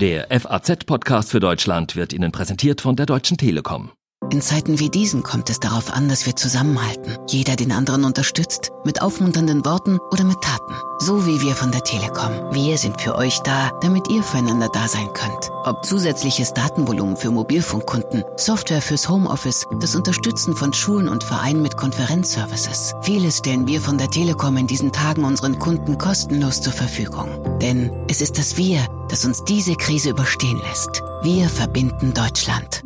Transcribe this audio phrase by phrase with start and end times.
[0.00, 3.90] Der FAZ-Podcast für Deutschland wird Ihnen präsentiert von der Deutschen Telekom.
[4.30, 7.16] In Zeiten wie diesen kommt es darauf an, dass wir zusammenhalten.
[7.28, 10.74] Jeder den anderen unterstützt, mit aufmunternden Worten oder mit Taten.
[10.98, 12.32] So wie wir von der Telekom.
[12.52, 15.50] Wir sind für euch da, damit ihr füreinander da sein könnt.
[15.64, 21.78] Ob zusätzliches Datenvolumen für Mobilfunkkunden, Software fürs Homeoffice, das Unterstützen von Schulen und Vereinen mit
[21.78, 22.94] Konferenzservices.
[23.00, 27.28] Vieles stellen wir von der Telekom in diesen Tagen unseren Kunden kostenlos zur Verfügung.
[27.62, 31.02] Denn es ist das Wir, das uns diese Krise überstehen lässt.
[31.22, 32.82] Wir verbinden Deutschland.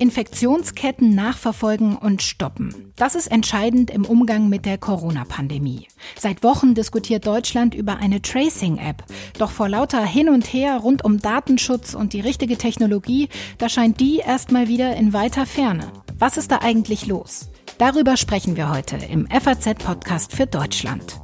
[0.00, 2.92] Infektionsketten nachverfolgen und stoppen.
[2.96, 5.88] Das ist entscheidend im Umgang mit der Corona-Pandemie.
[6.18, 9.04] Seit Wochen diskutiert Deutschland über eine Tracing-App.
[9.38, 14.00] Doch vor lauter Hin und Her rund um Datenschutz und die richtige Technologie, da scheint
[14.00, 15.92] die erstmal wieder in weiter Ferne.
[16.18, 17.50] Was ist da eigentlich los?
[17.76, 21.20] Darüber sprechen wir heute im FAZ-Podcast für Deutschland.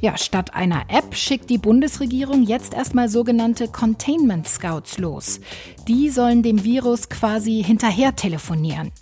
[0.00, 5.40] Ja, statt einer App schickt die Bundesregierung jetzt erstmal sogenannte Containment Scouts los.
[5.88, 8.92] Die sollen dem Virus quasi hinterher telefonieren.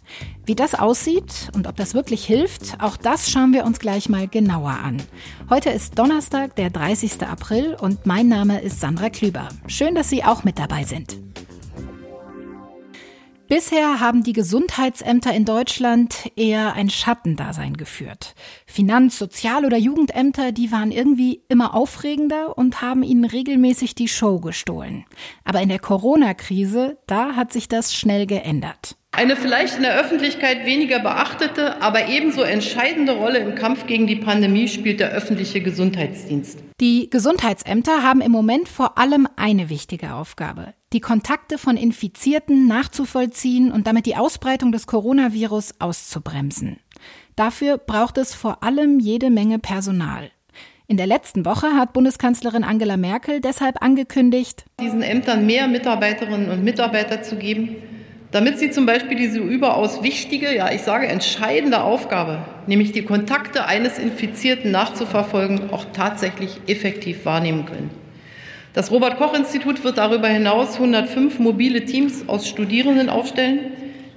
[0.46, 4.26] Wie das aussieht und ob das wirklich hilft, auch das schauen wir uns gleich mal
[4.26, 5.02] genauer an.
[5.50, 7.26] Heute ist Donnerstag, der 30.
[7.26, 9.48] April und mein Name ist Sandra Klüber.
[9.66, 11.25] Schön, dass Sie auch mit dabei sind.
[13.48, 18.34] Bisher haben die Gesundheitsämter in Deutschland eher ein Schattendasein geführt.
[18.66, 24.40] Finanz-, Sozial- oder Jugendämter, die waren irgendwie immer aufregender und haben ihnen regelmäßig die Show
[24.40, 25.04] gestohlen.
[25.44, 28.96] Aber in der Corona-Krise, da hat sich das schnell geändert.
[29.16, 34.16] Eine vielleicht in der Öffentlichkeit weniger beachtete, aber ebenso entscheidende Rolle im Kampf gegen die
[34.16, 36.58] Pandemie spielt der öffentliche Gesundheitsdienst.
[36.82, 43.72] Die Gesundheitsämter haben im Moment vor allem eine wichtige Aufgabe, die Kontakte von Infizierten nachzuvollziehen
[43.72, 46.78] und damit die Ausbreitung des Coronavirus auszubremsen.
[47.36, 50.30] Dafür braucht es vor allem jede Menge Personal.
[50.88, 56.62] In der letzten Woche hat Bundeskanzlerin Angela Merkel deshalb angekündigt, diesen Ämtern mehr Mitarbeiterinnen und
[56.62, 57.76] Mitarbeiter zu geben,
[58.32, 63.66] damit sie zum Beispiel diese überaus wichtige, ja ich sage entscheidende Aufgabe, nämlich die Kontakte
[63.66, 67.90] eines Infizierten nachzuverfolgen, auch tatsächlich effektiv wahrnehmen können.
[68.74, 73.60] Das Robert Koch Institut wird darüber hinaus 105 mobile Teams aus Studierenden aufstellen,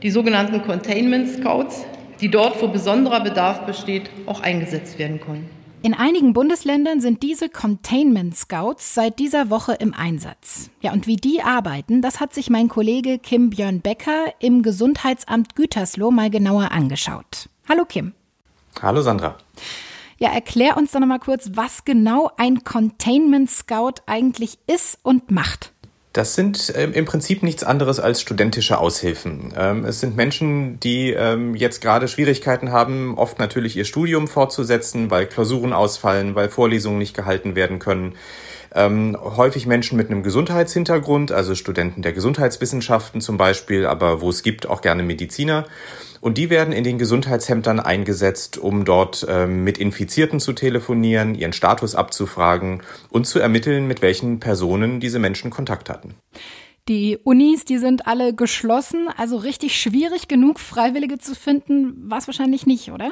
[0.03, 1.85] die sogenannten Containment Scouts,
[2.19, 5.58] die dort, wo besonderer Bedarf besteht, auch eingesetzt werden können.
[5.81, 10.69] In einigen Bundesländern sind diese Containment Scouts seit dieser Woche im Einsatz.
[10.81, 15.55] Ja, und wie die arbeiten, das hat sich mein Kollege Kim Björn Becker im Gesundheitsamt
[15.55, 17.47] Gütersloh mal genauer angeschaut.
[17.69, 18.11] Hallo Kim.
[18.81, 19.37] Hallo Sandra.
[20.17, 25.31] Ja, erklär uns doch noch mal kurz, was genau ein Containment Scout eigentlich ist und
[25.31, 25.71] macht.
[26.11, 29.53] Das sind ähm, im Prinzip nichts anderes als studentische Aushilfen.
[29.55, 35.11] Ähm, es sind Menschen, die ähm, jetzt gerade Schwierigkeiten haben, oft natürlich ihr Studium fortzusetzen,
[35.11, 38.15] weil Klausuren ausfallen, weil Vorlesungen nicht gehalten werden können.
[38.71, 44.69] Häufig Menschen mit einem Gesundheitshintergrund, also Studenten der Gesundheitswissenschaften zum Beispiel, aber wo es gibt,
[44.69, 45.65] auch gerne Mediziner.
[46.21, 51.53] Und die werden in den Gesundheitsämtern eingesetzt, um dort ähm, mit Infizierten zu telefonieren, ihren
[51.53, 56.15] Status abzufragen und zu ermitteln, mit welchen Personen diese Menschen Kontakt hatten.
[56.87, 62.27] Die Unis, die sind alle geschlossen, also richtig schwierig genug, Freiwillige zu finden, war es
[62.27, 63.11] wahrscheinlich nicht, oder?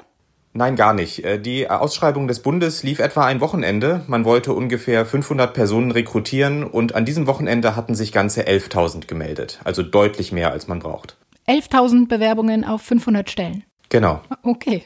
[0.54, 1.24] Nein, gar nicht.
[1.24, 4.02] Äh, die Ausschreibung des Bundes lief etwa ein Wochenende.
[4.08, 9.60] Man wollte ungefähr 500 Personen rekrutieren und an diesem Wochenende hatten sich ganze 11.000 gemeldet.
[9.64, 11.16] Also deutlich mehr, als man braucht.
[11.48, 13.64] 11.000 Bewerbungen auf 500 Stellen.
[13.90, 14.22] Genau.
[14.44, 14.84] Okay.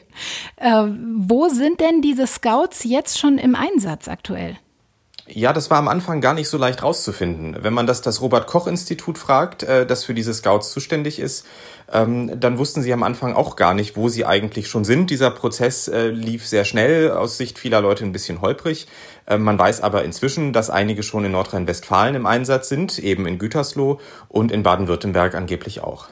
[0.56, 0.84] Äh,
[1.16, 4.56] wo sind denn diese Scouts jetzt schon im Einsatz aktuell?
[5.28, 7.56] Ja, das war am Anfang gar nicht so leicht rauszufinden.
[7.62, 11.46] Wenn man das das Robert Koch Institut fragt, äh, das für diese Scouts zuständig ist,
[11.92, 15.10] ähm, dann wussten sie am Anfang auch gar nicht, wo sie eigentlich schon sind.
[15.10, 18.88] Dieser Prozess äh, lief sehr schnell, aus Sicht vieler Leute ein bisschen holprig.
[19.26, 23.38] Äh, man weiß aber inzwischen, dass einige schon in Nordrhein-Westfalen im Einsatz sind, eben in
[23.38, 26.08] Gütersloh und in Baden-Württemberg angeblich auch.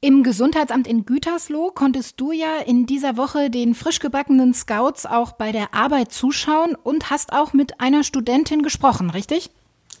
[0.00, 5.32] Im Gesundheitsamt in Gütersloh konntest du ja in dieser Woche den frisch gebackenen Scouts auch
[5.32, 9.50] bei der Arbeit zuschauen und hast auch mit einer Studentin gesprochen, richtig?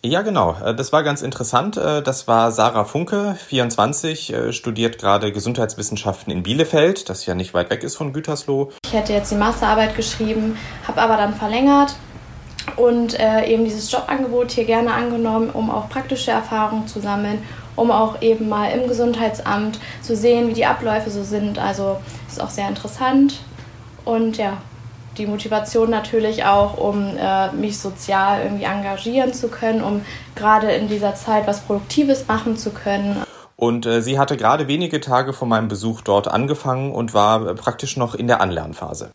[0.04, 0.56] Ja, genau.
[0.64, 1.76] Äh, das war ganz interessant.
[1.78, 7.52] Äh, das war Sarah Funke, 24, äh, studiert gerade Gesundheitswissenschaften in Bielefeld, das ja nicht
[7.52, 8.70] weit weg ist von Gütersloh.
[8.84, 10.56] Ich hätte jetzt die Masterarbeit geschrieben,
[10.86, 11.96] habe aber dann verlängert
[12.76, 17.42] und eben dieses Jobangebot hier gerne angenommen, um auch praktische Erfahrungen zu sammeln
[17.78, 21.58] um auch eben mal im Gesundheitsamt zu sehen, wie die Abläufe so sind.
[21.58, 21.98] Also
[22.28, 23.40] ist auch sehr interessant
[24.04, 24.58] und ja,
[25.18, 30.02] die Motivation natürlich auch, um äh, mich sozial irgendwie engagieren zu können, um
[30.34, 33.22] gerade in dieser Zeit was Produktives machen zu können.
[33.56, 37.54] Und äh, sie hatte gerade wenige Tage vor meinem Besuch dort angefangen und war äh,
[37.54, 39.10] praktisch noch in der Anlernphase.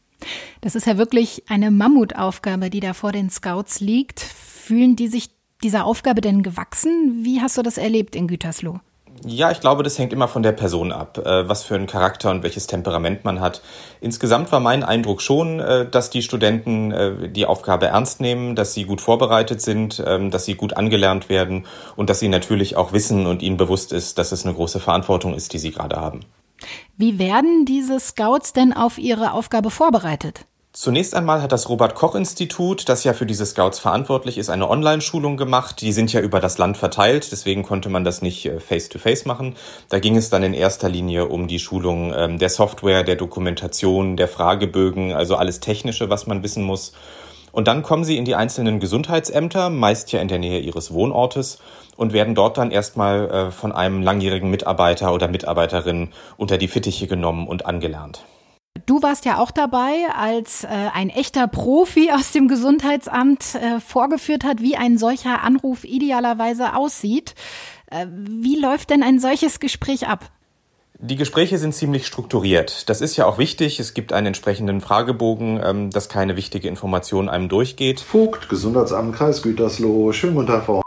[0.61, 4.19] Das ist ja wirklich eine Mammutaufgabe, die da vor den Scouts liegt.
[4.19, 5.29] Fühlen die sich
[5.63, 7.21] dieser Aufgabe denn gewachsen?
[7.23, 8.79] Wie hast du das erlebt in Gütersloh?
[9.25, 12.29] Ja, ich glaube, das hängt immer von der Person ab, äh, was für einen Charakter
[12.31, 13.61] und welches Temperament man hat.
[14.01, 18.73] Insgesamt war mein Eindruck schon, äh, dass die Studenten äh, die Aufgabe ernst nehmen, dass
[18.73, 22.91] sie gut vorbereitet sind, ähm, dass sie gut angelernt werden und dass sie natürlich auch
[22.91, 26.21] wissen und ihnen bewusst ist, dass es eine große Verantwortung ist, die sie gerade haben.
[26.97, 30.45] Wie werden diese Scouts denn auf ihre Aufgabe vorbereitet?
[30.75, 34.67] Zunächst einmal hat das Robert Koch Institut, das ja für diese Scouts verantwortlich ist, eine
[34.67, 35.81] Online-Schulung gemacht.
[35.81, 39.27] Die sind ja über das Land verteilt, deswegen konnte man das nicht äh, face-to-face -face
[39.27, 39.55] machen.
[39.89, 44.17] Da ging es dann in erster Linie um die Schulung ähm, der Software, der Dokumentation,
[44.17, 46.93] der Fragebögen, also alles Technische, was man wissen muss.
[47.51, 51.59] Und dann kommen sie in die einzelnen Gesundheitsämter, meist ja in der Nähe ihres Wohnortes,
[51.97, 57.05] und werden dort dann erstmal äh, von einem langjährigen Mitarbeiter oder Mitarbeiterin unter die Fittiche
[57.05, 58.23] genommen und angelernt.
[58.85, 64.43] Du warst ja auch dabei, als äh, ein echter Profi aus dem Gesundheitsamt äh, vorgeführt
[64.43, 67.33] hat, wie ein solcher Anruf idealerweise aussieht.
[67.89, 70.29] Äh, wie läuft denn ein solches Gespräch ab?
[70.99, 72.89] Die Gespräche sind ziemlich strukturiert.
[72.89, 73.79] Das ist ja auch wichtig.
[73.79, 78.01] Es gibt einen entsprechenden Fragebogen, ähm, dass keine wichtige Information einem durchgeht.
[78.01, 80.11] Vogt, Gesundheitsamt Kreis Gütersloh.
[80.11, 80.81] Schönen guten Tag, Frau.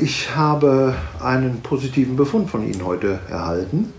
[0.00, 3.92] Ich habe einen positiven Befund von Ihnen heute erhalten.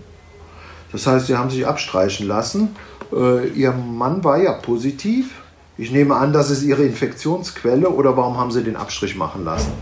[0.92, 2.76] Das heißt, Sie haben sich abstreichen lassen
[3.16, 5.42] äh, Ihr Mann war ja positiv.
[5.76, 9.72] Ich nehme an, das ist Ihre Infektionsquelle oder warum haben Sie den Abstrich machen lassen?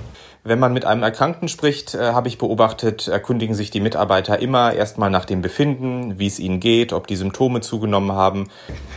[0.44, 4.72] Wenn man mit einem Erkrankten spricht, äh, habe ich beobachtet, erkundigen sich die Mitarbeiter immer
[4.72, 8.48] erstmal nach dem Befinden, wie es ihnen geht, ob die Symptome zugenommen haben.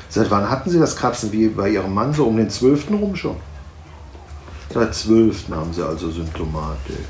[0.10, 2.14] Seit wann hatten Sie das Kratzen wie bei Ihrem Mann?
[2.14, 2.90] So um den 12.
[2.92, 3.36] rum schon?
[4.74, 5.50] Seit 12.
[5.52, 7.06] haben Sie also Symptomatik.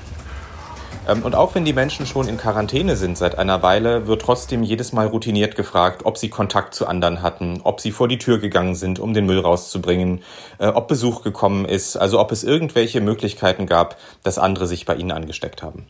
[1.08, 4.64] Ähm, und auch wenn die Menschen schon in Quarantäne sind seit einer Weile, wird trotzdem
[4.64, 8.40] jedes Mal routiniert gefragt, ob sie Kontakt zu anderen hatten, ob sie vor die Tür
[8.40, 10.24] gegangen sind, um den Müll rauszubringen,
[10.58, 14.96] äh, ob Besuch gekommen ist, also ob es irgendwelche Möglichkeiten gab, dass andere sich bei
[14.96, 15.88] ihnen angesteckt haben.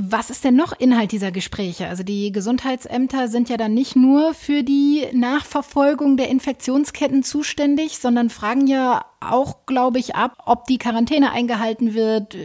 [0.00, 1.88] Was ist denn noch Inhalt dieser Gespräche?
[1.88, 8.30] Also die Gesundheitsämter sind ja dann nicht nur für die Nachverfolgung der Infektionsketten zuständig, sondern
[8.30, 12.36] fragen ja auch, glaube ich, ab, ob die Quarantäne eingehalten wird,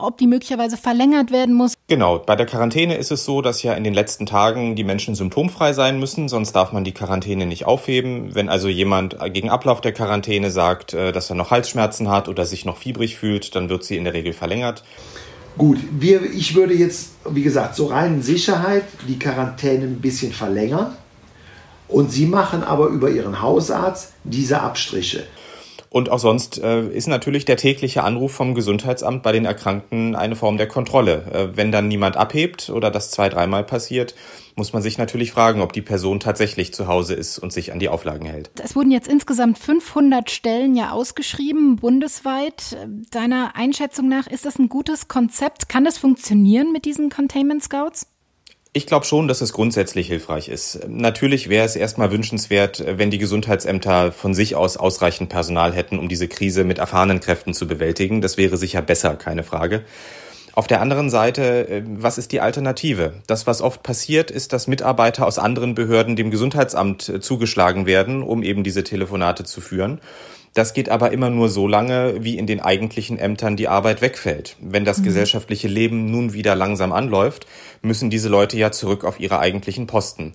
[0.00, 1.74] ob die möglicherweise verlängert werden muss.
[1.88, 5.16] Genau, bei der Quarantäne ist es so, dass ja in den letzten Tagen die Menschen
[5.16, 8.36] symptomfrei sein müssen, sonst darf man die Quarantäne nicht aufheben.
[8.36, 12.46] Wenn also jemand gegen Ablauf der Quarantäne sagt, äh, dass er noch Halsschmerzen hat oder
[12.46, 14.84] sich noch fiebrig fühlt, dann wird sie in der Regel verlängert.
[15.58, 20.96] Gut, wir, ich würde jetzt, wie gesagt, zur reinen Sicherheit die Quarantäne ein bisschen verlängern.
[21.88, 25.24] Und Sie machen aber über Ihren Hausarzt diese Abstriche.
[25.92, 30.36] Und auch sonst äh, ist natürlich der tägliche Anruf vom Gesundheitsamt bei den Erkrankten eine
[30.36, 31.26] Form der Kontrolle.
[31.30, 34.14] Äh, wenn dann niemand abhebt oder das zwei, dreimal passiert,
[34.56, 37.78] muss man sich natürlich fragen, ob die Person tatsächlich zu Hause ist und sich an
[37.78, 38.50] die Auflagen hält.
[38.62, 42.78] Es wurden jetzt insgesamt 500 Stellen ja ausgeschrieben, bundesweit.
[43.10, 45.68] Deiner Einschätzung nach, ist das ein gutes Konzept?
[45.68, 48.06] Kann das funktionieren mit diesen Containment Scouts?
[48.74, 50.88] Ich glaube schon, dass es grundsätzlich hilfreich ist.
[50.88, 56.08] Natürlich wäre es erstmal wünschenswert, wenn die Gesundheitsämter von sich aus ausreichend Personal hätten, um
[56.08, 58.22] diese Krise mit erfahrenen Kräften zu bewältigen.
[58.22, 59.84] Das wäre sicher besser, keine Frage.
[60.54, 63.14] Auf der anderen Seite, äh, was ist die Alternative?
[63.26, 68.22] Das, was oft passiert, ist, dass Mitarbeiter aus anderen Behörden dem Gesundheitsamt äh, zugeschlagen werden,
[68.22, 70.00] um eben diese Telefonate zu führen.
[70.54, 74.56] Das geht aber immer nur so lange, wie in den eigentlichen Ämtern die Arbeit wegfällt.
[74.60, 75.04] Wenn das mhm.
[75.04, 77.46] gesellschaftliche Leben nun wieder langsam anläuft,
[77.80, 80.34] müssen diese Leute ja zurück auf ihre eigentlichen Posten.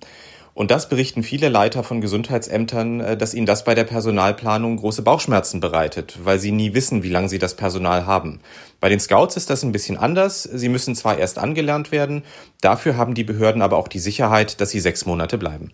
[0.57, 5.03] Und das berichten viele Leiter von Gesundheitsämtern, äh, dass ihnen das bei der Personalplanung große
[5.03, 8.39] Bauchschmerzen bereitet, weil sie nie wissen, wie lange sie das Personal haben.
[8.79, 10.41] Bei den Scouts ist das ein bisschen anders.
[10.41, 12.23] Sie müssen zwar erst angelernt werden,
[12.59, 15.73] dafür haben die Behörden aber auch die Sicherheit, dass sie sechs Monate bleiben.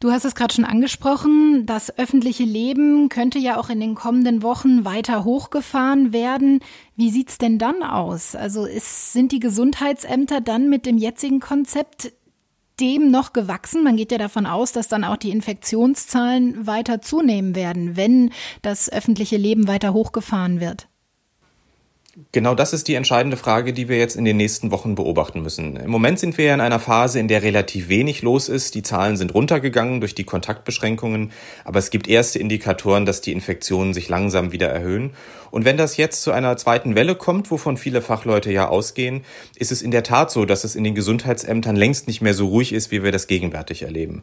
[0.00, 4.42] Du hast es gerade schon angesprochen, das öffentliche Leben könnte ja auch in den kommenden
[4.42, 6.60] Wochen weiter hochgefahren werden.
[6.96, 8.36] Wie sieht's denn dann aus?
[8.36, 12.12] Also ist, sind die Gesundheitsämter dann mit dem jetzigen Konzept
[12.80, 13.82] dem noch gewachsen?
[13.82, 18.30] Man geht ja davon aus, dass dann auch die Infektionszahlen weiter zunehmen werden, wenn
[18.62, 20.88] das öffentliche Leben weiter hochgefahren wird.
[22.30, 25.74] Genau das ist die entscheidende Frage, die wir jetzt in den nächsten Wochen beobachten müssen.
[25.74, 28.76] Im Moment sind wir ja in einer Phase, in der relativ wenig los ist.
[28.76, 31.32] Die Zahlen sind runtergegangen durch die Kontaktbeschränkungen,
[31.64, 35.10] aber es gibt erste Indikatoren, dass die Infektionen sich langsam wieder erhöhen.
[35.54, 39.24] Und wenn das jetzt zu einer zweiten Welle kommt, wovon viele Fachleute ja ausgehen,
[39.56, 42.48] ist es in der Tat so, dass es in den Gesundheitsämtern längst nicht mehr so
[42.48, 44.22] ruhig ist, wie wir das gegenwärtig erleben.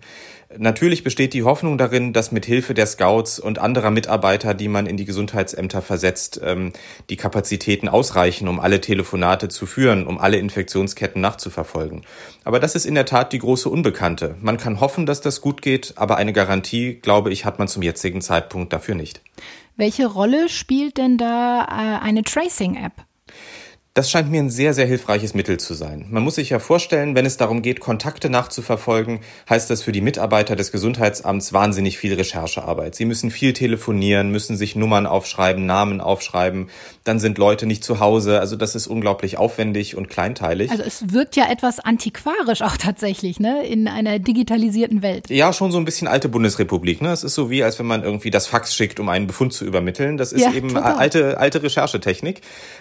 [0.58, 4.86] Natürlich besteht die Hoffnung darin, dass mit Hilfe der Scouts und anderer Mitarbeiter, die man
[4.86, 6.74] in die Gesundheitsämter versetzt, ähm,
[7.10, 12.02] die Kapazität Kapazitäten ausreichen, um alle Telefonate zu führen, um alle Infektionsketten nachzuverfolgen.
[12.44, 14.36] Aber das ist in der Tat die große Unbekannte.
[14.42, 17.84] Man kann hoffen, dass das gut geht, aber eine Garantie, glaube ich, hat man zum
[17.84, 19.22] jetzigen Zeitpunkt dafür nicht.
[19.76, 23.06] Welche Rolle spielt denn da äh, eine Tracing-App?
[23.94, 26.06] Das scheint mir ein sehr, sehr hilfreiches Mittel zu sein.
[26.10, 29.20] Man muss sich ja vorstellen, wenn es darum geht, Kontakte nachzuverfolgen,
[29.50, 32.96] heißt das für die Mitarbeiter des Gesundheitsamts wahnsinnig viel Recherchearbeit.
[32.96, 36.70] Sie müssen viel telefonieren, müssen sich Nummern aufschreiben, Namen aufschreiben,
[37.04, 38.40] dann sind Leute nicht zu Hause.
[38.40, 40.72] Also das ist unglaublich aufwendig und kleinteilig.
[40.72, 45.30] Also es wirkt ja etwas antiquarisch auch tatsächlich, ne, in einer digitalisierten Welt.
[45.30, 47.02] Ja, schon so ein bisschen alte Bundesrepublik.
[47.02, 47.12] Ne?
[47.12, 49.66] Es ist so wie, als wenn man irgendwie das Fax schickt, um einen Befund zu
[49.66, 50.16] übermitteln.
[50.16, 50.94] Das ist ja, eben total.
[50.94, 52.40] alte, alte Recherchetechnik.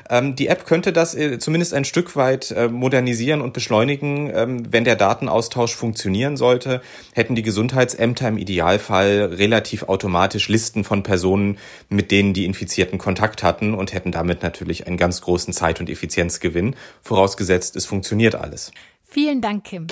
[0.08, 4.30] Ähm, die App könnte das äh, zumindest ein Stück weit äh, modernisieren und beschleunigen.
[4.34, 6.82] Ähm, wenn der Datenaustausch funktionieren sollte,
[7.14, 13.42] hätten die Gesundheitsämter im Idealfall relativ automatisch Listen von Personen, mit denen die Infizierten Kontakt
[13.42, 18.72] hatten und hätten damit natürlich einen ganz großen Zeit- und Effizienzgewinn, vorausgesetzt es funktioniert alles.
[19.04, 19.86] Vielen Dank, Kim.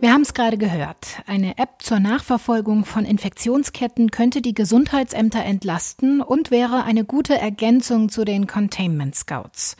[0.00, 1.20] Wir haben es gerade gehört.
[1.26, 8.08] Eine App zur Nachverfolgung von Infektionsketten könnte die Gesundheitsämter entlasten und wäre eine gute Ergänzung
[8.08, 9.76] zu den Containment Scouts.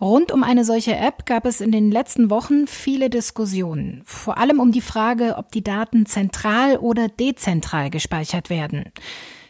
[0.00, 4.60] Rund um eine solche App gab es in den letzten Wochen viele Diskussionen, vor allem
[4.60, 8.84] um die Frage, ob die Daten zentral oder dezentral gespeichert werden.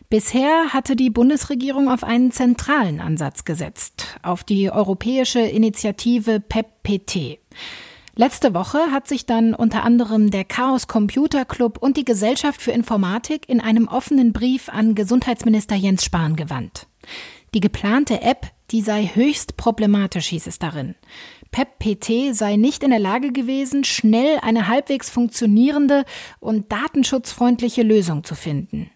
[0.08, 7.38] Bisher hatte die Bundesregierung auf einen zentralen Ansatz gesetzt, auf die europäische Initiative PEPPT.
[8.16, 12.72] Letzte Woche hat sich dann unter anderem der Chaos Computer Club und die Gesellschaft für
[12.72, 16.86] Informatik in einem offenen Brief an Gesundheitsminister Jens Spahn gewandt.
[17.54, 20.94] Die geplante App, die sei höchst problematisch, hieß es darin.
[21.50, 26.04] PEP-PT sei nicht in der Lage gewesen, schnell eine halbwegs funktionierende
[26.38, 28.90] und datenschutzfreundliche Lösung zu finden.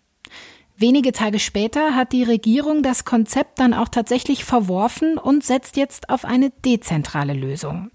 [0.77, 6.11] Wenige Tage später hat die Regierung das Konzept dann auch tatsächlich verworfen und setzt jetzt
[6.11, 7.91] auf eine dezentrale Lösung.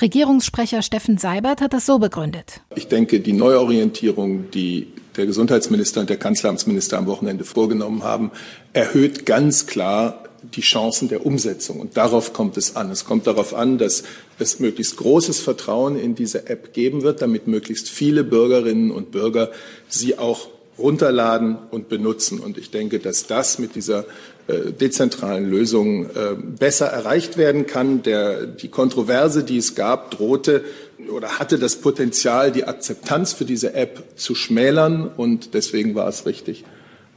[0.00, 2.60] Regierungssprecher Steffen Seibert hat das so begründet.
[2.74, 8.32] Ich denke, die Neuorientierung, die der Gesundheitsminister und der Kanzleramtsminister am Wochenende vorgenommen haben,
[8.72, 11.78] erhöht ganz klar die Chancen der Umsetzung.
[11.78, 12.90] Und darauf kommt es an.
[12.90, 14.02] Es kommt darauf an, dass
[14.40, 19.52] es möglichst großes Vertrauen in diese App geben wird, damit möglichst viele Bürgerinnen und Bürger
[19.88, 22.40] sie auch runterladen und benutzen.
[22.40, 24.04] Und ich denke, dass das mit dieser
[24.46, 28.02] äh, dezentralen Lösung äh, besser erreicht werden kann.
[28.02, 30.64] Der, die Kontroverse, die es gab, drohte
[31.10, 35.08] oder hatte das Potenzial, die Akzeptanz für diese App zu schmälern.
[35.08, 36.64] Und deswegen war es richtig,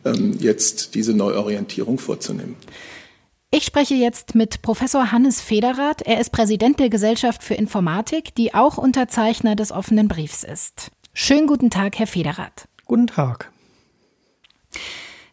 [0.06, 2.56] ähm, jetzt diese Neuorientierung vorzunehmen.
[3.50, 6.02] Ich spreche jetzt mit Professor Hannes Federath.
[6.02, 10.92] Er ist Präsident der Gesellschaft für Informatik, die auch Unterzeichner des offenen Briefs ist.
[11.14, 12.68] Schönen guten Tag, Herr Federath.
[12.88, 13.52] Guten Tag.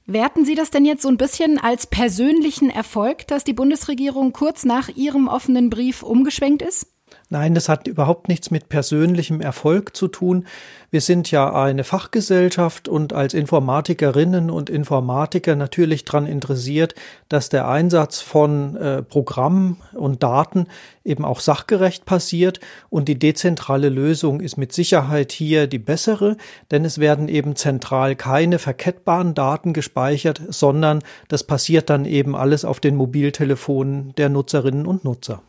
[0.07, 4.65] Werten Sie das denn jetzt so ein bisschen als persönlichen Erfolg, dass die Bundesregierung kurz
[4.65, 6.94] nach Ihrem offenen Brief umgeschwenkt ist?
[7.35, 10.47] Nein, das hat überhaupt nichts mit persönlichem Erfolg zu tun.
[10.93, 16.95] Wir sind ja eine Fachgesellschaft und als Informatikerinnen und Informatiker natürlich daran interessiert,
[17.29, 20.69] dass der Einsatz von äh, Programmen und Daten
[21.05, 26.37] eben auch sachgerecht passiert und die dezentrale Lösung ist mit Sicherheit hier die bessere,
[26.71, 32.65] denn es werden eben zentral keine verkettbaren Daten gespeichert, sondern das passiert dann eben alles
[32.65, 35.43] auf den Mobiltelefonen der Nutzerinnen und Nutzer.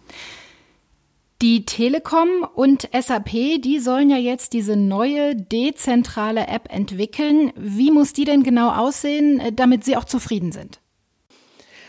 [1.42, 7.52] Die Telekom und SAP, die sollen ja jetzt diese neue dezentrale App entwickeln.
[7.58, 10.80] Wie muss die denn genau aussehen, äh, damit Sie auch zufrieden sind?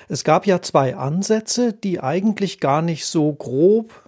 [0.09, 4.05] Es gab ja zwei Ansätze, die eigentlich gar nicht so grob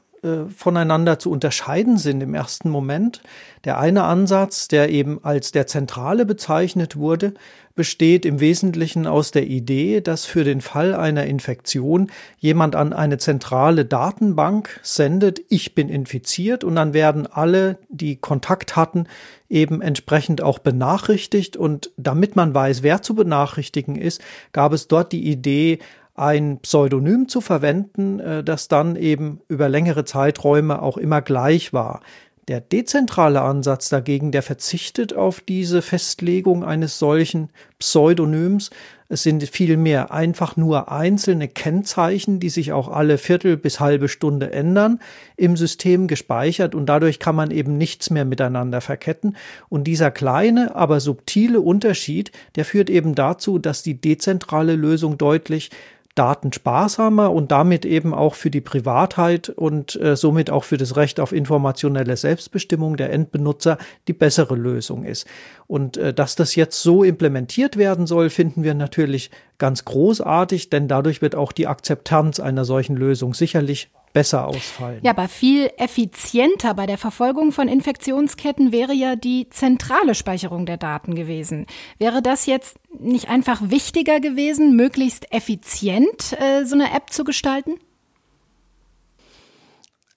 [0.54, 3.22] voneinander zu unterscheiden sind im ersten Moment.
[3.64, 7.34] Der eine Ansatz, der eben als der zentrale bezeichnet wurde,
[7.78, 13.18] besteht im Wesentlichen aus der Idee, dass für den Fall einer Infektion jemand an eine
[13.18, 19.06] zentrale Datenbank sendet, ich bin infiziert und dann werden alle, die Kontakt hatten,
[19.48, 24.20] eben entsprechend auch benachrichtigt und damit man weiß, wer zu benachrichtigen ist,
[24.50, 25.78] gab es dort die Idee,
[26.18, 32.00] ein Pseudonym zu verwenden, äh, das dann eben über längere Zeiträume auch immer gleich war.
[32.48, 38.70] Der dezentrale Ansatz dagegen, der verzichtet auf diese Festlegung eines solchen Pseudonyms.
[39.10, 44.50] Es sind vielmehr einfach nur einzelne Kennzeichen, die sich auch alle Viertel bis halbe Stunde
[44.50, 44.98] ändern,
[45.36, 49.36] im System gespeichert und dadurch kann man eben nichts mehr miteinander verketten.
[49.68, 55.70] Und dieser kleine, aber subtile Unterschied, der führt eben dazu, dass die dezentrale Lösung deutlich
[56.18, 61.20] datensparsamer und damit eben auch für die Privatheit und äh, somit auch für das Recht
[61.20, 65.26] auf informationelle Selbstbestimmung der Endbenutzer die bessere Lösung ist.
[65.68, 70.88] Und äh, dass das jetzt so implementiert werden soll, finden wir natürlich ganz großartig, denn
[70.88, 75.00] dadurch wird auch die Akzeptanz einer solchen Lösung sicherlich besser ausfallen.
[75.02, 80.76] Ja, aber viel effizienter bei der Verfolgung von Infektionsketten wäre ja die zentrale Speicherung der
[80.76, 81.66] Daten gewesen.
[81.98, 87.74] Wäre das jetzt nicht einfach wichtiger gewesen, möglichst effizient äh, so eine App zu gestalten?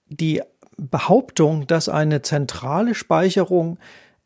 [0.08, 0.42] Die
[0.76, 3.78] Behauptung, dass eine zentrale Speicherung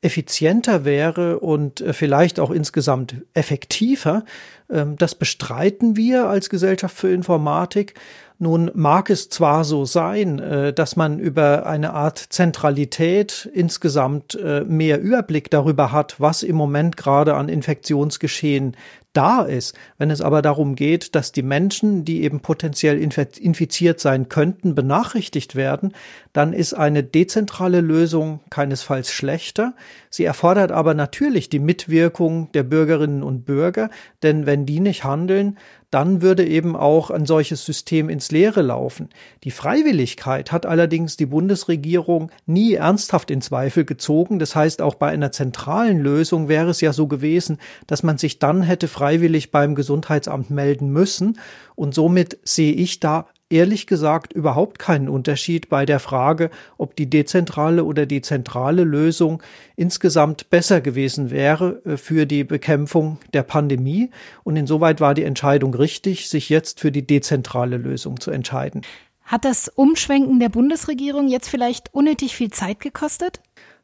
[0.02, 4.24] effizienter wäre und äh, vielleicht auch insgesamt effektiver,
[4.68, 7.94] das bestreiten wir als Gesellschaft für Informatik.
[8.38, 14.62] Nun mag es zwar so sein, äh, dass man über eine Art Zentralität insgesamt äh,
[14.64, 18.76] mehr Überblick darüber hat, was im Moment gerade an Infektionsgeschehen
[19.14, 19.74] da ist.
[19.96, 25.56] Wenn es aber darum geht, dass die Menschen, die eben potenziell infiziert sein könnten, benachrichtigt
[25.56, 25.94] werden,
[26.34, 29.74] dann ist eine dezentrale Lösung keinesfalls schlechter.
[30.16, 33.90] Sie erfordert aber natürlich die Mitwirkung der Bürgerinnen und Bürger,
[34.22, 35.58] denn wenn die nicht handeln,
[35.90, 39.10] dann würde eben auch ein solches System ins Leere laufen.
[39.44, 44.38] Die Freiwilligkeit hat allerdings die Bundesregierung nie ernsthaft in Zweifel gezogen.
[44.38, 48.38] Das heißt, auch bei einer zentralen Lösung wäre es ja so gewesen, dass man sich
[48.38, 51.38] dann hätte freiwillig beim Gesundheitsamt melden müssen.
[51.74, 57.08] Und somit sehe ich da ehrlich gesagt überhaupt keinen Unterschied bei der Frage, ob die
[57.08, 59.42] dezentrale oder die zentrale Lösung
[59.76, 64.10] insgesamt besser gewesen wäre äh, für die Bekämpfung der Pandemie.
[64.44, 68.82] Und insoweit war die Entscheidung richtig, sich jetzt für die dezentrale Lösung zu entscheiden.
[69.22, 73.40] Hat das Umschwenken der Bundesregierung jetzt vielleicht unnötig viel Zeit gekostet?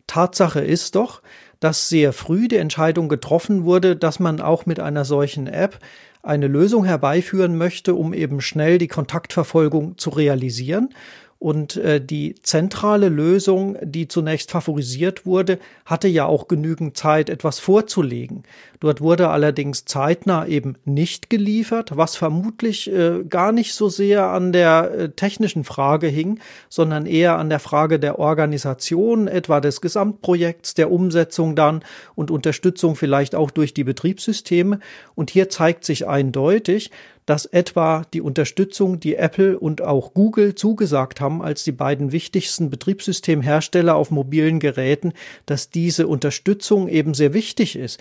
[0.07, 1.23] Tatsache ist doch,
[1.63, 5.79] dass sehr früh die Entscheidung getroffen wurde, dass man auch mit einer solchen App
[6.21, 10.89] eine Lösung herbeiführen möchte, um eben schnell die Kontaktverfolgung zu realisieren.
[11.43, 17.59] Und äh, die zentrale Lösung, die zunächst favorisiert wurde, hatte ja auch genügend Zeit, etwas
[17.59, 18.45] vorzulegen.
[18.79, 24.53] Dort wurde allerdings zeitnah eben nicht geliefert, was vermutlich äh, gar nicht so sehr an
[24.53, 30.75] der äh, technischen Frage hing, sondern eher an der Frage der Organisation, etwa des Gesamtprojekts,
[30.75, 31.83] der Umsetzung dann
[32.15, 34.79] und Unterstützung vielleicht auch durch die Betriebssysteme.
[35.17, 36.93] Und hier zeigt sich eindeutig,
[37.27, 42.71] dass etwa die Unterstützung, die Apple und auch Google zugesagt haben als die beiden wichtigsten
[42.71, 45.13] Betriebssystemhersteller auf mobilen Geräten,
[45.47, 48.01] dass diese Unterstützung eben sehr wichtig ist.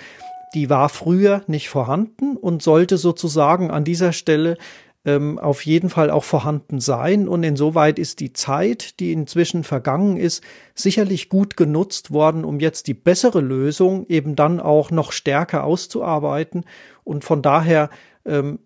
[0.54, 4.58] Die war früher nicht vorhanden und sollte sozusagen an dieser Stelle
[5.06, 7.28] ähm, auf jeden Fall auch vorhanden sein.
[7.28, 10.44] Und insoweit ist die Zeit, die inzwischen vergangen ist,
[10.76, 16.66] sicherlich gut genutzt worden, um jetzt die bessere Lösung eben dann auch noch stärker auszuarbeiten.
[17.04, 17.90] Und von daher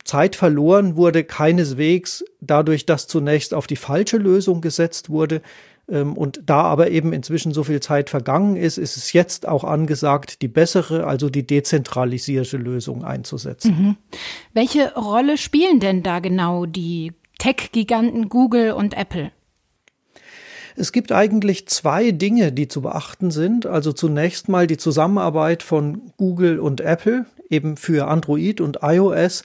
[0.03, 5.41] Zeit verloren wurde keineswegs dadurch, dass zunächst auf die falsche Lösung gesetzt wurde.
[5.87, 9.63] Ähm, und da aber eben inzwischen so viel Zeit vergangen ist, ist es jetzt auch
[9.63, 13.71] angesagt, die bessere, also die dezentralisierte Lösung einzusetzen.
[13.71, 13.97] Mhm.
[14.53, 19.31] Welche Rolle spielen denn da genau die Tech-Giganten Google und Apple?
[20.77, 23.65] Es gibt eigentlich zwei Dinge, die zu beachten sind.
[23.65, 29.43] Also zunächst mal die Zusammenarbeit von Google und Apple eben für Android und iOS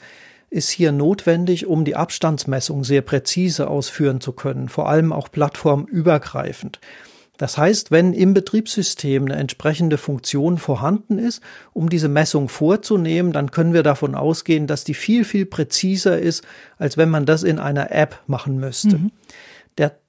[0.51, 6.81] ist hier notwendig, um die Abstandsmessung sehr präzise ausführen zu können, vor allem auch plattformübergreifend.
[7.41, 13.51] Das heißt, wenn im Betriebssystem eine entsprechende Funktion vorhanden ist, um diese Messung vorzunehmen, dann
[13.51, 16.45] können wir davon ausgehen, dass die viel, viel präziser ist,
[16.77, 18.99] als wenn man das in einer App machen müsste.
[18.99, 19.11] Mhm.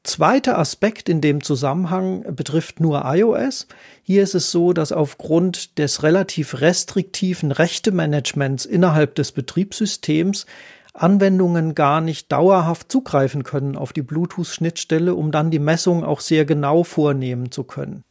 [0.04, 3.68] Der zweite Aspekt in dem Zusammenhang betrifft nur iOS.
[4.02, 10.48] Hier ist es so, dass aufgrund des relativ restriktiven Rechtemanagements innerhalb des Betriebssystems
[10.94, 16.46] Anwendungen gar nicht dauerhaft zugreifen können auf die Bluetooth-Schnittstelle, um dann die Messung auch sehr
[16.46, 18.04] genau vornehmen zu können.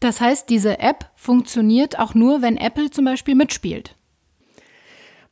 [0.00, 3.94] Das heißt, diese App funktioniert auch nur, wenn Apple zum Beispiel mitspielt.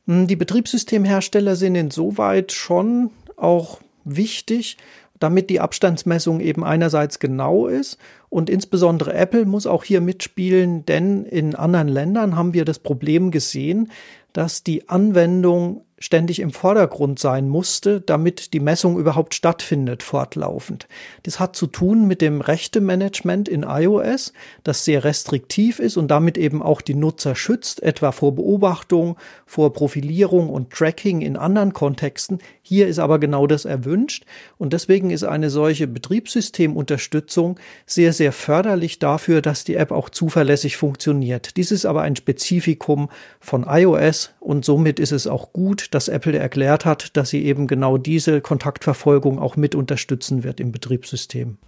[0.07, 4.77] Hm, die Betriebssystemhersteller sind insoweit schon auch wichtig,
[5.19, 7.97] damit die Abstandsmessung eben einerseits genau ist
[8.29, 13.31] und insbesondere Apple muss auch hier mitspielen, denn in anderen Ländern haben wir das Problem
[13.31, 13.91] gesehen,
[14.33, 20.87] dass die Anwendung ständig im Vordergrund sein musste, damit die Messung überhaupt stattfindet, fortlaufend.
[21.23, 26.37] Das hat zu tun mit dem Rechtemanagement in iOS, das sehr restriktiv ist und damit
[26.37, 32.39] eben auch die Nutzer schützt, etwa vor Beobachtung, vor Profilierung und Tracking in anderen Kontexten.
[32.67, 34.25] Hier ist aber genau das erwünscht
[34.57, 40.75] und deswegen ist eine solche Betriebssystemunterstützung sehr, sehr förderlich dafür, dass die App auch zuverlässig
[40.75, 41.57] funktioniert.
[41.57, 46.39] Dies ist aber ein Spezifikum von iOS und somit ist es auch gut, dass Apple
[46.39, 51.59] erklärt hat, dass sie eben genau diese Kontaktverfolgung auch mit unterstützen wird im Betriebssystem.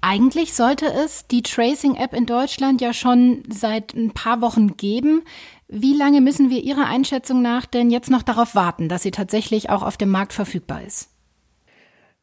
[0.00, 5.22] Eigentlich sollte es die Tracing-App in Deutschland ja schon seit ein paar Wochen geben.
[5.68, 9.68] Wie lange müssen wir Ihrer Einschätzung nach denn jetzt noch darauf warten, dass sie tatsächlich
[9.68, 11.10] auch auf dem Markt verfügbar ist?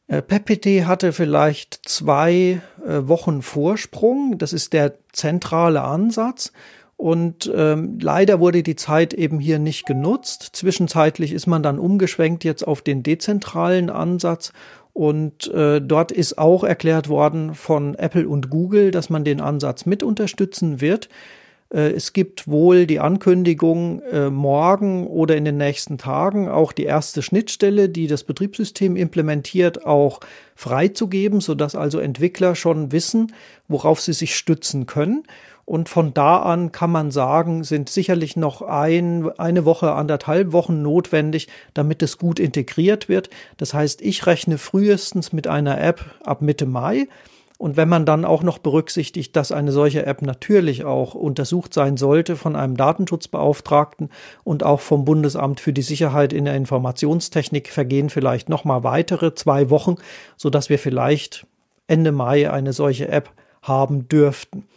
[0.08, 4.40] Äh, PEPPT hatte vielleicht zwei äh, Wochen Vorsprung.
[4.40, 6.54] Das ist der zentrale Ansatz.
[6.98, 10.50] Und ähm, leider wurde die Zeit eben hier nicht genutzt.
[10.54, 14.54] Zwischenzeitlich ist man dann umgeschwenkt jetzt auf den dezentralen Ansatz
[14.94, 19.86] und äh, dort ist auch erklärt worden von Apple und Google, dass man den Ansatz
[19.86, 21.10] mit unterstützen wird.
[21.74, 26.86] Äh, es gibt wohl die Ankündigung, äh, morgen oder in den nächsten Tagen auch die
[26.86, 30.20] erste Schnittstelle, die das Betriebssystem implementiert, auch
[30.56, 33.34] freizugeben, sodass also Entwickler schon wissen,
[33.68, 35.24] worauf sie sich stützen können.
[35.66, 40.84] Und von da an kann man sagen, sind sicherlich noch ein, eine Woche, anderthalb Wochen
[40.84, 43.32] notwendig, damit es gut integriert wird.
[43.58, 47.08] Das heißt, ich rechne frühestens mit einer App ab Mitte Mai.
[47.58, 51.96] Und wenn man dann auch noch berücksichtigt, dass eine solche App natürlich auch untersucht sein
[51.96, 54.10] sollte von einem Datenschutzbeauftragten
[54.44, 59.36] und auch vom Bundesamt für die Sicherheit in der Informationstechnik vergehen vielleicht noch mal weitere
[59.36, 59.96] zwei Wochen,
[60.36, 61.48] so dass wir vielleicht
[61.88, 64.68] Ende Mai eine solche App haben dürften.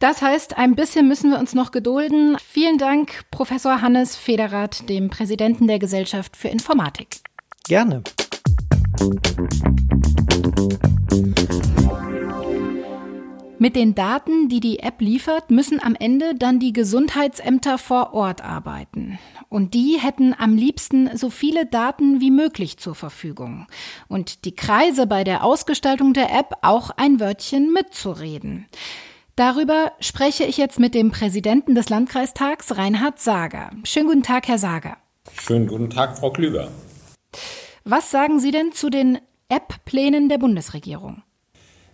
[0.00, 2.36] Das heißt, ein bisschen müssen wir uns noch gedulden.
[2.42, 7.20] Vielen Dank, Professor Hannes Federath, dem Präsidenten der Gesellschaft für Informatik.
[7.68, 8.02] Gerne.
[13.62, 18.42] Mit den Daten, die die App liefert, müssen am Ende dann die Gesundheitsämter vor Ort
[18.42, 19.18] arbeiten.
[19.50, 23.66] Und die hätten am liebsten so viele Daten wie möglich zur Verfügung.
[24.08, 28.64] Und die Kreise bei der Ausgestaltung der App auch ein Wörtchen mitzureden.
[29.36, 33.72] Darüber spreche ich jetzt mit dem Präsidenten des Landkreistags, Reinhard Sager.
[33.84, 34.96] Schönen guten Tag, Herr Sager.
[35.38, 36.70] Schönen guten Tag, Frau Klüber.
[37.84, 39.18] Was sagen Sie denn zu den
[39.50, 41.22] App-Plänen der Bundesregierung?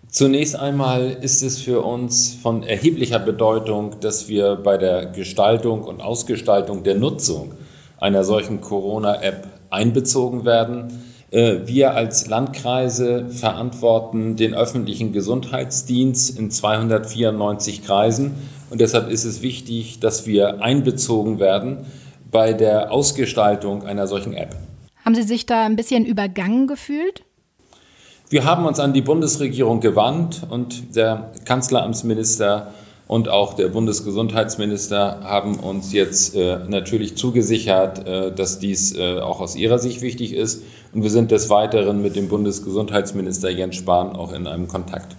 [0.09, 6.01] Zunächst einmal ist es für uns von erheblicher Bedeutung, dass wir bei der Gestaltung und
[6.01, 7.55] Ausgestaltung der Nutzung
[7.99, 11.03] einer solchen Corona-App einbezogen werden.
[11.31, 18.35] Äh, wir als Landkreise verantworten den öffentlichen Gesundheitsdienst in 294 Kreisen
[18.71, 21.87] und deshalb ist es wichtig, dass wir einbezogen werden
[22.31, 24.55] bei der Ausgestaltung einer solchen App.
[25.05, 27.26] Haben Sie sich da ein bisschen übergangen gefühlt?
[28.29, 32.73] Wir haben uns an die Bundesregierung gewandt und der Kanzleramtsminister
[33.07, 39.41] und auch der Bundesgesundheitsminister haben uns jetzt äh, natürlich zugesichert, äh, dass dies äh, auch
[39.41, 40.65] aus ihrer Sicht wichtig ist.
[40.93, 45.15] Und wir sind des Weiteren mit dem Bundesgesundheitsminister Jens Spahn auch in einem Kontakt.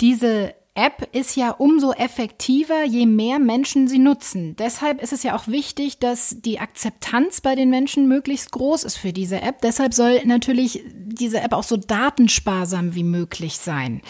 [0.00, 4.54] Diese App ist ja umso effektiver, je mehr Menschen sie nutzen.
[4.56, 8.96] Deshalb ist es ja auch wichtig, dass die Akzeptanz bei den Menschen möglichst groß ist
[8.96, 9.62] für diese App.
[9.62, 14.02] Deshalb soll natürlich diese App auch so datensparsam wie möglich sein.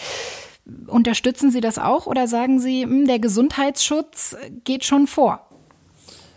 [0.87, 5.47] Unterstützen Sie das auch oder sagen Sie, hm, der Gesundheitsschutz geht schon vor?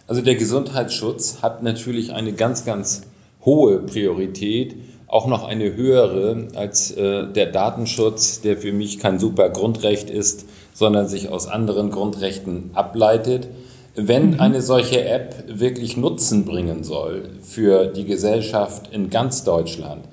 [0.07, 3.03] Also der Gesundheitsschutz hat natürlich eine ganz, ganz
[3.45, 4.77] hohe Priorität,
[5.11, 10.46] auch noch eine höhere als äh, der Datenschutz, der für mich kein super Grundrecht ist,
[10.73, 13.49] sondern sich aus anderen Grundrechten ableitet.
[13.96, 14.40] Wenn mhm.
[14.40, 20.05] eine solche App wirklich Nutzen bringen soll für die Gesellschaft in ganz Deutschland,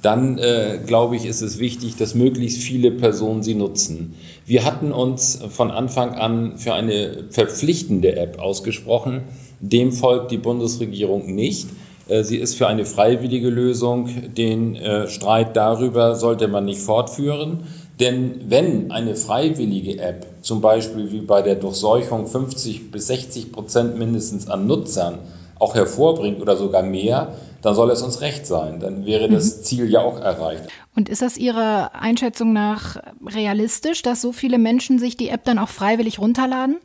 [0.00, 4.14] dann äh, glaube ich, ist es wichtig, dass möglichst viele Personen sie nutzen.
[4.46, 9.24] Wir hatten uns von Anfang an für eine verpflichtende App ausgesprochen.
[9.60, 11.66] Dem folgt die Bundesregierung nicht.
[12.08, 14.34] Äh, sie ist für eine freiwillige Lösung.
[14.34, 17.64] Den äh, Streit darüber sollte man nicht fortführen.
[18.00, 23.98] Denn wenn eine freiwillige App, zum Beispiel wie bei der Durchseuchung 50 bis 60 Prozent
[23.98, 25.18] mindestens an Nutzern
[25.58, 28.78] auch hervorbringt oder sogar mehr, dann soll es uns recht sein.
[28.78, 29.62] Dann wäre das mhm.
[29.64, 30.62] Ziel ja auch erreicht.
[30.94, 35.58] Und ist das Ihrer Einschätzung nach realistisch, dass so viele Menschen sich die App dann
[35.58, 36.76] auch freiwillig runterladen?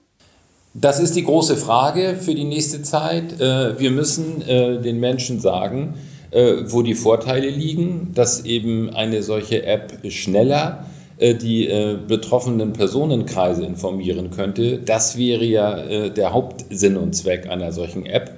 [0.76, 3.40] Das ist die große Frage für die nächste Zeit.
[3.40, 5.94] Äh, wir müssen äh, den Menschen sagen,
[6.32, 10.86] äh, wo die Vorteile liegen, dass eben eine solche App schneller
[11.20, 11.70] die
[12.08, 14.80] betroffenen Personenkreise informieren könnte.
[14.80, 18.32] Das wäre ja der Hauptsinn und Zweck einer solchen App.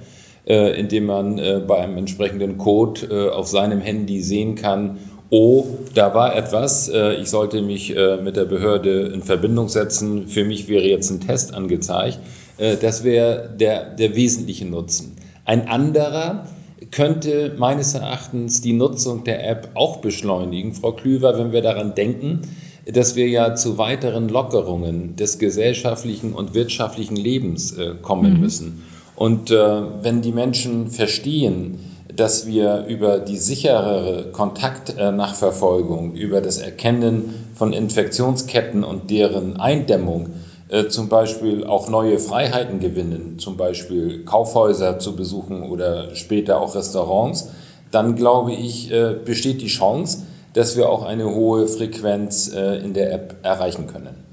[0.46, 5.00] Indem man bei einem entsprechenden Code auf seinem Handy sehen kann,
[5.36, 7.94] oh, da war etwas, ich sollte mich
[8.24, 12.20] mit der Behörde in Verbindung setzen, für mich wäre jetzt ein Test angezeigt.
[12.58, 15.18] Das wäre der, der wesentliche Nutzen.
[15.44, 16.48] Ein anderer
[16.92, 22.42] könnte meines Erachtens die Nutzung der App auch beschleunigen, Frau Klüver, wenn wir daran denken,
[22.86, 28.40] dass wir ja zu weiteren Lockerungen des gesellschaftlichen und wirtschaftlichen Lebens kommen mhm.
[28.40, 28.84] müssen.
[29.16, 31.80] Und äh, wenn die Menschen verstehen,
[32.16, 40.30] dass wir über die sicherere Kontaktnachverfolgung, über das Erkennen von Infektionsketten und deren Eindämmung
[40.70, 46.76] äh, zum Beispiel auch neue Freiheiten gewinnen, zum Beispiel Kaufhäuser zu besuchen oder später auch
[46.76, 47.52] Restaurants,
[47.92, 50.24] dann glaube ich, äh, besteht die Chance,
[50.54, 54.25] dass wir auch eine hohe Frequenz äh, in der App erreichen können.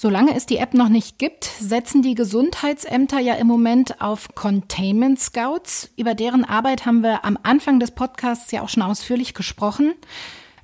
[0.00, 5.18] Solange es die App noch nicht gibt, setzen die Gesundheitsämter ja im Moment auf Containment
[5.18, 5.90] Scouts.
[5.96, 9.94] Über deren Arbeit haben wir am Anfang des Podcasts ja auch schon ausführlich gesprochen.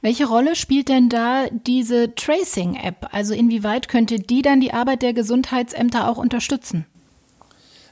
[0.02, 3.08] Welche Rolle spielt denn da diese Tracing-App?
[3.10, 6.86] Also inwieweit könnte die dann die Arbeit der Gesundheitsämter auch unterstützen?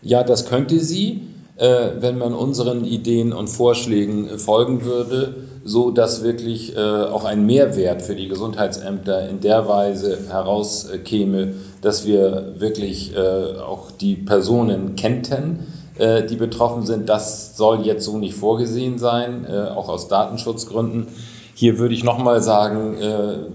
[0.01, 1.23] Ja, das könnte sie.
[1.63, 7.25] Äh, wenn man unseren Ideen und Vorschlägen äh, folgen würde, so dass wirklich äh, auch
[7.25, 14.95] ein Mehrwert für die Gesundheitsämter in der Weise herauskäme, dass wir wirklich auch die Personen
[14.95, 15.67] kennten,
[15.99, 17.09] die betroffen sind.
[17.09, 21.09] Das soll jetzt so nicht vorgesehen sein, auch aus Datenschutzgründen.
[21.55, 22.97] Hier würde ich nochmal sagen,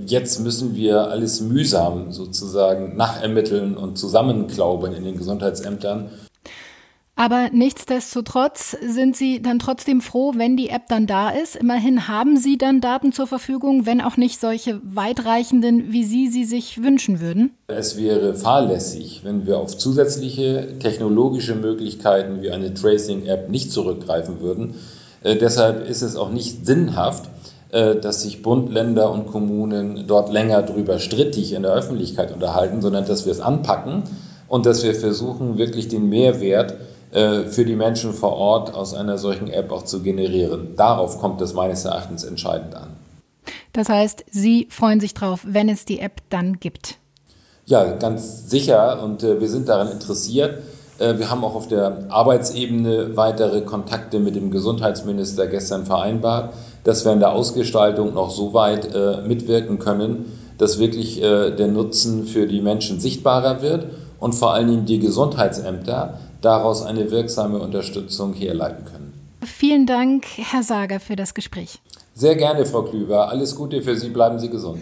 [0.06, 6.10] jetzt müssen wir alles mühsam sozusagen nachermitteln und zusammenklauben in den Gesundheitsämtern
[7.18, 11.56] aber nichtsdestotrotz sind Sie dann trotzdem froh, wenn die App dann da ist.
[11.56, 16.46] Immerhin haben Sie dann Daten zur Verfügung, wenn auch nicht solche weitreichenden, wie Sie sie
[16.46, 17.58] sich wünschen würden.
[17.68, 24.76] Es wäre fahrlässig, wenn wir auf zusätzliche technologische Möglichkeiten wie eine Tracing-App nicht zurückgreifen würden.
[25.24, 27.30] Äh, deshalb ist es auch nicht sinnhaft,
[27.72, 32.82] äh, dass sich Bund, Länder und Kommunen dort länger drüber strittig in der Öffentlichkeit unterhalten,
[32.82, 34.04] sondern dass wir es anpacken
[34.48, 36.76] und dass wir versuchen, wirklich den Mehrwert
[37.10, 40.76] für die Menschen vor Ort aus einer solchen App auch zu generieren.
[40.76, 42.90] Darauf kommt es meines Erachtens entscheidend an.
[43.72, 46.98] Das heißt, Sie freuen sich drauf, wenn es die App dann gibt.
[47.66, 50.60] Ja, ganz sicher und äh, wir sind daran interessiert.
[51.00, 57.06] Äh, wir haben auch auf der Arbeitsebene weitere Kontakte mit dem Gesundheitsminister gestern vereinbart, dass
[57.06, 62.26] wir in der Ausgestaltung noch so weit äh, mitwirken können, dass wirklich äh, der Nutzen
[62.26, 63.86] für die Menschen sichtbarer wird
[64.20, 66.18] und vor allen Dingen die Gesundheitsämter
[66.48, 69.14] daraus eine wirksame Unterstützung herleiten können.
[69.44, 71.82] Vielen Dank, Herr Sager, für das Gespräch.
[72.14, 73.28] Sehr gerne, Frau Klüber.
[73.28, 74.10] Alles Gute für Sie.
[74.10, 74.82] Bleiben Sie gesund.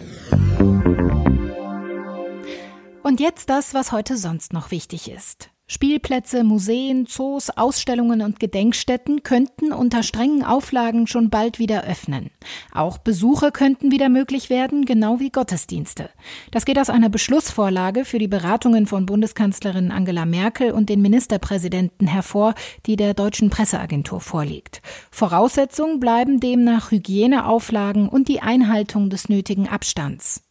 [3.02, 5.50] Und jetzt das, was heute sonst noch wichtig ist.
[5.68, 12.30] Spielplätze, Museen, Zoos, Ausstellungen und Gedenkstätten könnten unter strengen Auflagen schon bald wieder öffnen.
[12.72, 16.10] Auch Besuche könnten wieder möglich werden, genau wie Gottesdienste.
[16.52, 22.06] Das geht aus einer Beschlussvorlage für die Beratungen von Bundeskanzlerin Angela Merkel und den Ministerpräsidenten
[22.06, 22.54] hervor,
[22.86, 24.82] die der deutschen Presseagentur vorliegt.
[25.10, 30.44] Voraussetzung bleiben demnach Hygieneauflagen und die Einhaltung des nötigen Abstands.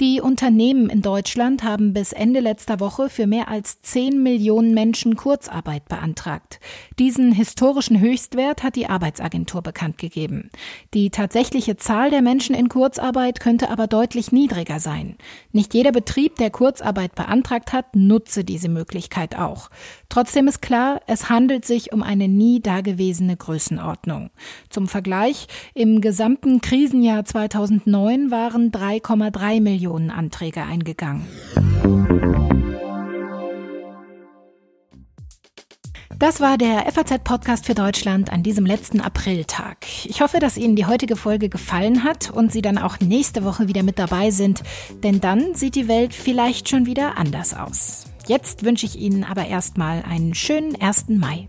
[0.00, 5.16] Die Unternehmen in Deutschland haben bis Ende letzter Woche für mehr als 10 Millionen Menschen
[5.16, 6.60] Kurzarbeit beantragt.
[7.00, 10.50] Diesen historischen Höchstwert hat die Arbeitsagentur bekannt gegeben.
[10.94, 15.16] Die tatsächliche Zahl der Menschen in Kurzarbeit könnte aber deutlich niedriger sein.
[15.50, 19.68] Nicht jeder Betrieb, der Kurzarbeit beantragt hat, nutze diese Möglichkeit auch.
[20.08, 24.30] Trotzdem ist klar, es handelt sich um eine nie dagewesene Größenordnung.
[24.70, 31.26] Zum Vergleich, im gesamten Krisenjahr 2009 waren 3,3 Millionen Millionen Anträge eingegangen.
[36.18, 39.86] Das war der FAZ-Podcast für Deutschland an diesem letzten Apriltag.
[40.04, 43.68] Ich hoffe, dass Ihnen die heutige Folge gefallen hat und Sie dann auch nächste Woche
[43.68, 44.62] wieder mit dabei sind,
[45.04, 48.06] denn dann sieht die Welt vielleicht schon wieder anders aus.
[48.26, 51.08] Jetzt wünsche ich Ihnen aber erstmal einen schönen 1.
[51.08, 51.46] Mai.